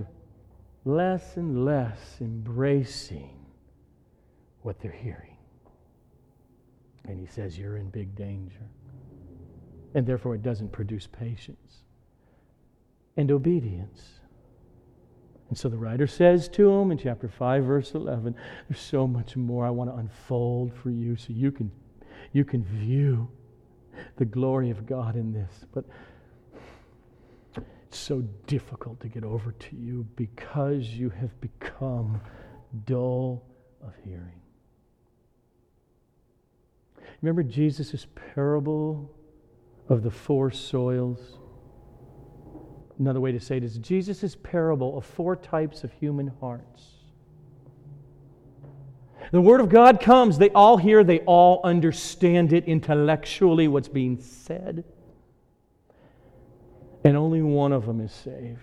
[0.85, 3.39] less and less embracing
[4.63, 5.37] what they're hearing.
[7.05, 8.69] And he says, You're in big danger.
[9.95, 11.85] And therefore, it doesn't produce patience
[13.17, 14.03] and obedience.
[15.49, 18.35] And so the writer says to him in chapter 5, verse 11,
[18.69, 21.71] There's so much more I want to unfold for you so you can,
[22.33, 23.29] you can view
[24.17, 25.65] the glory of God in this.
[25.73, 25.85] But
[27.89, 32.21] it's so difficult to get over to you because you have become
[32.85, 33.43] dull
[33.83, 34.43] of hearing.
[37.23, 39.11] Remember Jesus' parable
[39.89, 41.39] of the four soils?
[42.99, 46.89] Another way to say it is Jesus' parable of four types of human hearts.
[49.33, 54.21] The Word of God comes, they all hear, they all understand it intellectually, what's being
[54.21, 54.85] said.
[57.05, 58.59] And only one of them is saved.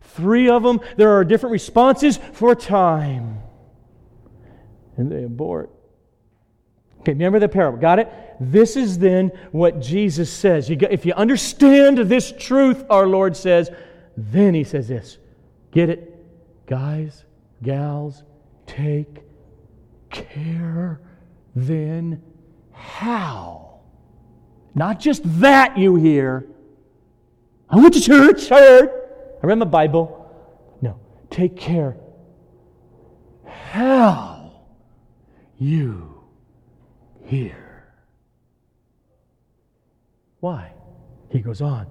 [0.00, 3.38] Three of them, there are different responses for time.
[4.96, 5.70] And they abort.
[7.00, 7.78] Okay, remember the parable.
[7.78, 8.12] Got it?
[8.40, 10.68] This is then what Jesus says.
[10.68, 13.70] You got, if you understand this truth, our Lord says,
[14.16, 15.18] then he says this.
[15.70, 16.12] Get it?
[16.66, 17.24] Guys,
[17.62, 18.22] gals,
[18.66, 19.22] take
[20.10, 21.00] care
[21.56, 22.22] then
[22.72, 23.80] how?
[24.74, 26.46] Not just that you hear.
[27.68, 28.90] I went to church, I heard.
[29.42, 30.30] I read my Bible.
[30.80, 30.98] No,
[31.30, 31.96] take care
[33.44, 34.62] how
[35.58, 36.22] you
[37.24, 37.84] hear.
[40.40, 40.72] Why?
[41.30, 41.86] He goes on.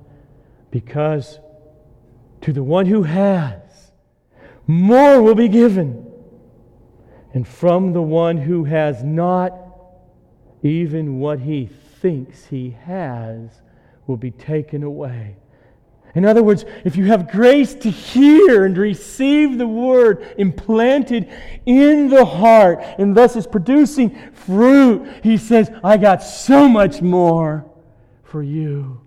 [0.71, 1.39] Because
[2.41, 3.61] to the one who has,
[4.67, 6.05] more will be given
[7.34, 9.53] and from the one who has not,
[10.63, 11.65] even what he
[12.01, 13.61] thinks he has
[14.07, 15.36] will be taken away.
[16.16, 21.30] In other words, if you have grace to hear and receive the word implanted
[21.66, 27.66] in the heart and thus is producing fruit, he says, I got so much more
[28.24, 29.01] for you.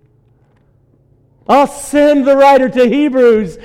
[1.49, 3.59] I'll send the writer to Hebrews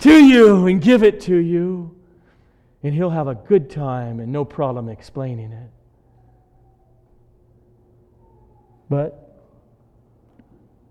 [0.00, 1.96] to you and give it to you
[2.82, 5.70] and he'll have a good time and no problem explaining it.
[8.88, 9.25] But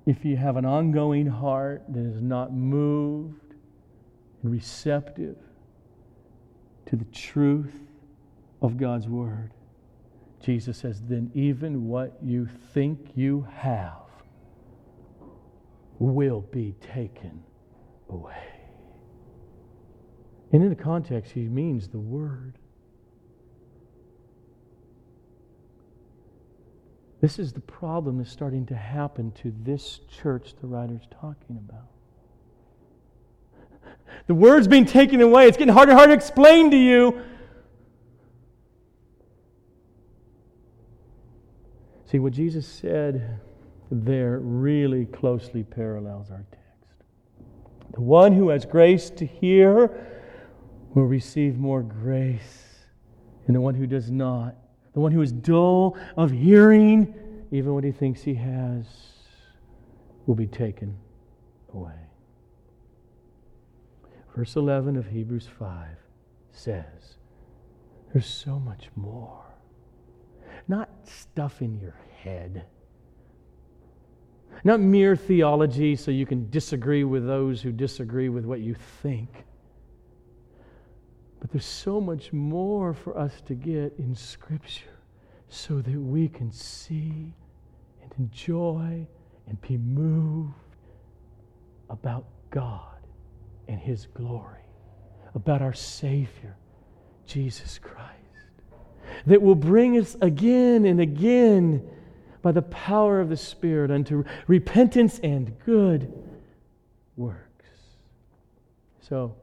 [0.05, 3.55] if you have an ongoing heart that is not moved
[4.43, 5.37] and receptive
[6.85, 7.79] to the truth
[8.61, 9.51] of God's Word,
[10.43, 13.93] Jesus says, then even what you think you have
[15.97, 17.43] will be taken
[18.09, 18.43] away.
[20.51, 22.59] And in the context, he means the Word.
[27.25, 31.87] This is the problem that's starting to happen to this church the writer's talking about.
[34.27, 35.47] The word's being taken away.
[35.47, 37.19] It's getting harder and harder to explain to you.
[42.05, 43.39] See, what Jesus said
[43.89, 46.93] there really closely parallels our text.
[47.95, 49.89] The one who has grace to hear
[50.93, 52.85] will receive more grace.
[53.47, 54.55] And the one who does not,
[54.95, 57.13] the one who is dull of hearing,
[57.51, 58.85] even what he thinks he has,
[60.25, 60.95] will be taken
[61.73, 61.91] away.
[64.33, 65.87] Verse 11 of Hebrews 5
[66.51, 67.17] says,
[68.13, 69.43] There's so much more.
[70.69, 72.63] Not stuff in your head.
[74.63, 79.29] Not mere theology so you can disagree with those who disagree with what you think.
[81.45, 84.97] But there's so much more for us to get in Scripture
[85.47, 87.35] so that we can see
[88.01, 89.05] and enjoy
[89.47, 90.55] and be moved
[91.87, 92.97] about God
[93.67, 94.65] and His glory,
[95.35, 96.57] about our Savior,
[97.27, 98.09] Jesus Christ,
[99.27, 101.87] that will bring us again and again
[102.41, 106.11] by the power of the Spirit unto repentance and good
[107.15, 107.69] works.
[108.99, 109.35] So,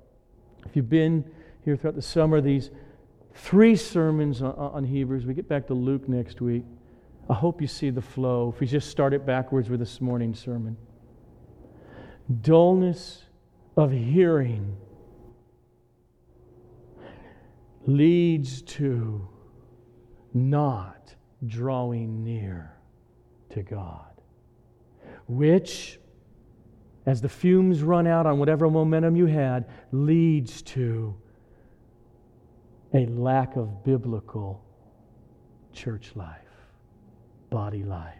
[0.66, 1.24] if you've been
[1.64, 2.70] here throughout the summer these
[3.34, 5.26] three sermons on, Hebrews.
[5.26, 6.64] We get back to Luke next week.
[7.30, 8.52] I hope you see the flow.
[8.54, 10.76] If we just start it backwards with this morning's sermon,
[12.40, 13.22] dullness
[13.76, 14.76] of hearing
[17.86, 19.26] leads to
[20.34, 21.14] not
[21.46, 22.76] drawing near
[23.50, 24.20] to God,
[25.26, 25.98] which,
[27.06, 31.14] as the fumes run out on whatever momentum you had, leads to
[32.94, 34.62] a lack of biblical
[35.72, 36.38] church life,
[37.50, 38.14] body life.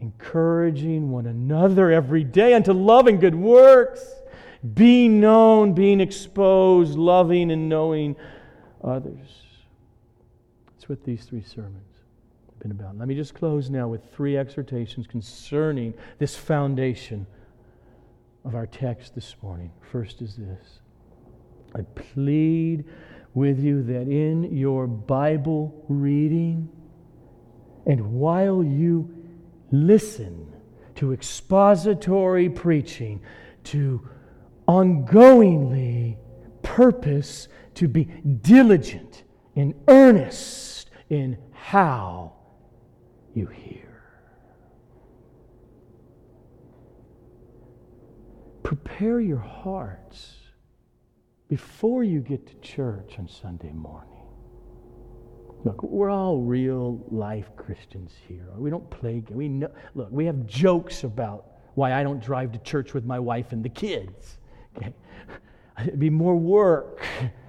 [0.00, 4.04] Encouraging one another every day unto love and good works,
[4.74, 8.16] being known, being exposed, loving and knowing
[8.82, 9.42] others.
[10.66, 11.88] That's what these three sermons
[12.46, 12.98] have been about.
[12.98, 17.26] Let me just close now with three exhortations concerning this foundation
[18.44, 19.70] of our text this morning.
[19.90, 20.80] First is this
[21.74, 22.84] I plead
[23.34, 26.68] with you that in your Bible reading
[27.86, 29.10] and while you
[29.70, 30.52] listen
[30.96, 33.20] to expository preaching,
[33.64, 34.08] to
[34.68, 36.16] ongoingly
[36.62, 39.24] purpose to be diligent
[39.56, 42.32] and earnest in how
[43.34, 44.02] you hear.
[48.62, 50.36] Prepare your hearts
[51.48, 54.10] before you get to church on Sunday morning.
[55.64, 58.48] Look, we're all real life Christians here.
[58.56, 59.22] We don't play.
[59.30, 63.18] We know, look, we have jokes about why I don't drive to church with my
[63.18, 64.38] wife and the kids.
[64.76, 64.92] Okay?
[65.80, 67.04] It'd be more work.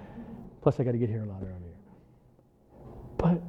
[0.62, 1.76] Plus, I got to get here a lot earlier.
[3.18, 3.42] But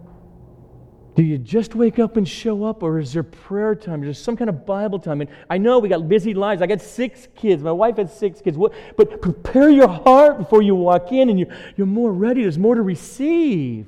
[1.17, 4.03] do you just wake up and show up, or is there prayer time?
[4.03, 5.23] Is there some kind of Bible time?
[5.23, 6.61] And I know we got busy lives.
[6.61, 7.63] I got six kids.
[7.63, 8.59] My wife has six kids.
[8.59, 12.43] But prepare your heart before you walk in, and you're, you're more ready.
[12.43, 13.87] There's more to receive.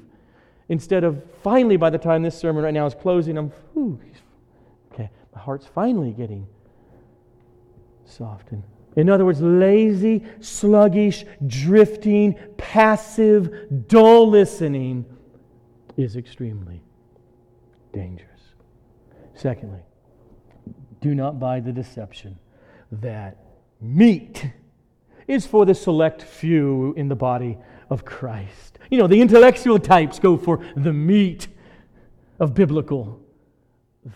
[0.71, 4.01] Instead of finally, by the time this sermon right now is closing, I'm, whew,
[4.95, 6.47] okay, my heart's finally getting
[8.07, 8.63] softened.
[8.97, 15.05] In other words, lazy, sluggish, drifting, passive, dull listening
[15.99, 16.81] is extremely
[17.93, 18.41] dangerous.
[19.35, 19.81] Secondly,
[21.01, 22.39] do not buy the deception
[22.91, 23.37] that
[23.81, 24.51] meat
[25.27, 27.59] is for the select few in the body
[27.91, 28.79] of Christ.
[28.91, 31.49] You know, the intellectual types go for the meat
[32.41, 33.21] of biblical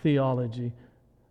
[0.01, 0.73] theology.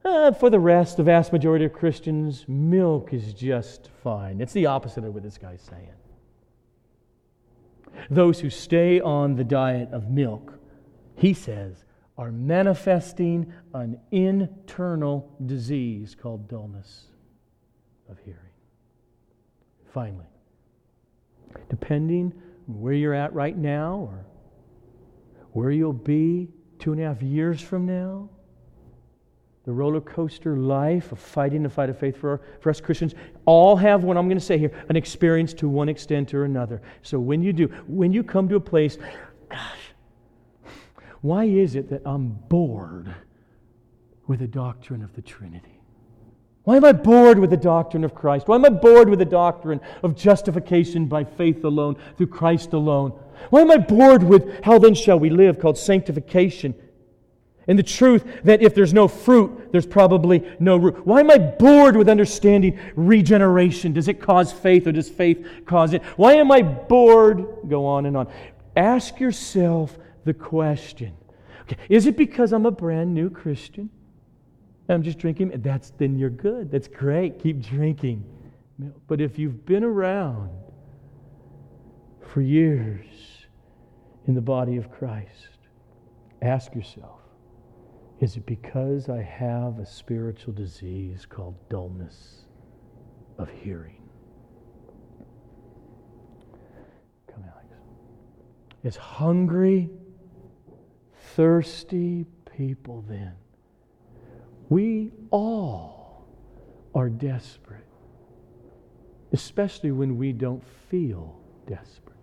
[0.05, 4.40] Uh, for the rest, the vast majority of Christians, milk is just fine.
[4.40, 5.88] It's the opposite of what this guy's saying.
[8.11, 10.59] Those who stay on the diet of milk,
[11.14, 11.84] he says,
[12.19, 17.07] are manifesting an internal disease called dullness
[18.09, 18.39] of hearing.
[19.93, 20.27] Finally,
[21.69, 22.33] depending
[22.69, 24.25] on where you're at right now or
[25.53, 26.49] where you'll be
[26.79, 28.29] two and a half years from now,
[29.65, 33.15] the roller coaster life of fighting the fight of faith for, our, for us Christians
[33.45, 36.83] all have what I'm going to say here an experience to one extent or another.
[37.03, 38.99] So when you do, when you come to a place,
[39.49, 39.91] gosh,
[41.23, 43.14] why is it that I'm bored
[44.27, 45.81] with the doctrine of the Trinity?
[46.64, 48.47] Why am I bored with the doctrine of Christ?
[48.47, 53.18] Why am I bored with the doctrine of justification by faith alone, through Christ alone?
[53.51, 56.75] Why am I bored with how then shall we live, called sanctification?
[57.68, 61.07] And the truth that if there's no fruit, there's probably no root.
[61.07, 63.93] Why am I bored with understanding regeneration?
[63.93, 66.03] Does it cause faith or does faith cause it?
[66.16, 67.47] Why am I bored?
[67.68, 68.29] Go on and on.
[68.77, 71.14] Ask yourself the question
[71.62, 73.91] okay, Is it because I'm a brand new Christian?
[74.89, 75.53] I'm just drinking.
[75.62, 76.70] That's then you're good.
[76.70, 77.39] That's great.
[77.39, 78.25] Keep drinking.
[79.07, 80.51] But if you've been around
[82.20, 83.07] for years
[84.27, 85.59] in the body of Christ,
[86.41, 87.20] ask yourself
[88.20, 92.45] is it because I have a spiritual disease called dullness
[93.37, 94.01] of hearing?
[97.27, 97.66] Come, Alex.
[98.85, 99.91] As hungry,
[101.37, 102.26] thirsty
[102.57, 103.33] people, then,
[104.68, 106.26] we all
[106.95, 107.85] are desperate,
[109.33, 112.16] especially when we don't feel desperate.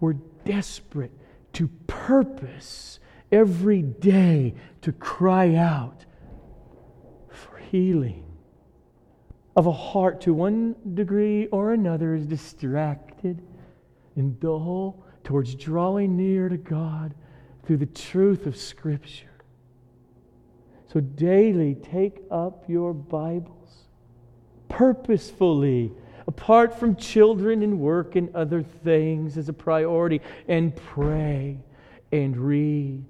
[0.00, 1.12] We're desperate
[1.54, 3.00] to purpose
[3.32, 6.04] every day to cry out
[7.28, 8.24] for healing
[9.56, 13.42] of a heart to one degree or another is distracted
[14.14, 17.14] and dull towards drawing near to God
[17.66, 19.26] through the truth of Scripture.
[20.92, 23.52] So daily take up your Bibles
[24.68, 25.92] purposefully,
[26.26, 31.58] apart from children and work and other things as a priority, and pray
[32.12, 33.04] and read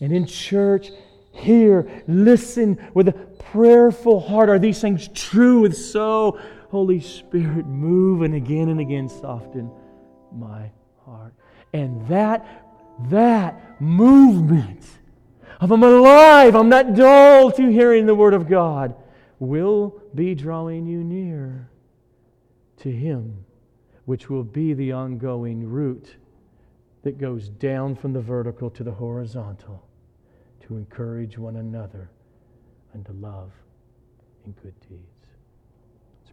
[0.00, 0.90] and in church,
[1.32, 4.48] hear, listen with a prayerful heart.
[4.48, 5.60] Are these things true?
[5.60, 6.38] With so,
[6.70, 9.70] Holy Spirit, move and again and again soften
[10.32, 10.70] my
[11.04, 11.34] heart.
[11.72, 12.67] And that,
[13.06, 14.84] that movement
[15.60, 18.94] of I'm alive, I'm not dull to hearing the Word of God,
[19.38, 21.68] will be drawing you near
[22.78, 23.44] to Him,
[24.04, 26.16] which will be the ongoing root
[27.02, 29.84] that goes down from the vertical to the horizontal
[30.66, 32.10] to encourage one another
[32.92, 33.52] and to love
[34.44, 35.02] in good deeds.
[36.24, 36.32] Let's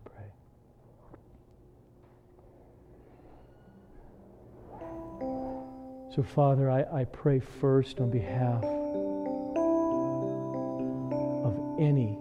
[5.20, 5.65] pray.
[6.16, 8.64] So, Father, I, I pray first on behalf
[11.44, 12.18] of any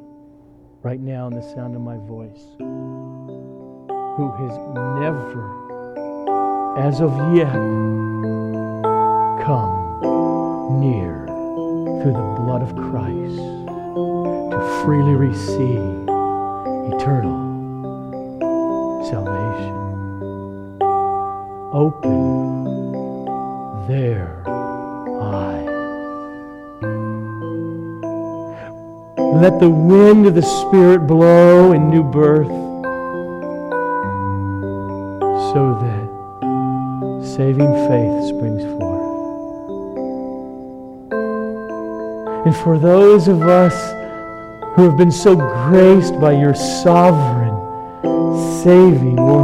[0.83, 4.59] right now in the sound of my voice who has
[4.99, 5.47] never
[6.77, 7.53] as of yet
[9.47, 10.01] come
[10.81, 11.27] near
[12.03, 13.39] through the blood of Christ
[14.51, 16.09] to freely receive
[16.93, 17.45] eternal
[19.09, 19.79] salvation.
[21.73, 22.64] Open
[23.89, 24.43] their
[25.21, 25.69] eyes.
[29.43, 32.47] Let the wind of the Spirit blow in new birth
[35.53, 38.85] so that saving faith springs forth.
[42.47, 43.75] And for those of us
[44.77, 47.55] who have been so graced by your sovereign,
[48.63, 49.44] saving be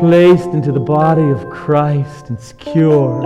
[0.00, 3.20] placed into the body of Christ and secure.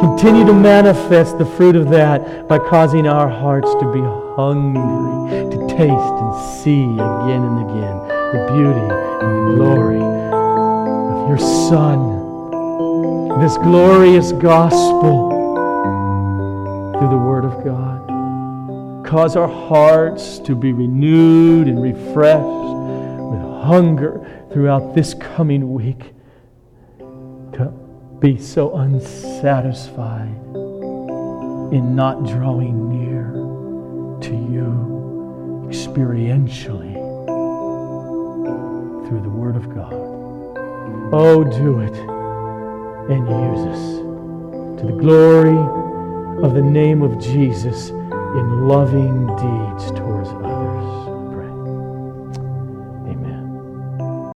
[0.00, 4.00] Continue to manifest the fruit of that by causing our hearts to be
[4.36, 7.98] hungry, to taste and see again and again
[8.32, 8.86] the beauty
[9.26, 11.98] and the glory of your Son,
[13.40, 15.30] this glorious gospel
[16.92, 18.06] through the Word of God.
[19.04, 24.24] Cause our hearts to be renewed and refreshed with hunger
[24.58, 26.12] throughout this coming week
[27.52, 27.72] to
[28.18, 30.34] be so unsatisfied
[31.72, 33.30] in not drawing near
[34.20, 36.92] to you experientially
[39.06, 39.94] through the Word of God.
[41.14, 41.96] Oh, do it
[43.08, 45.56] and use us to the glory
[46.42, 49.92] of the name of Jesus in loving deeds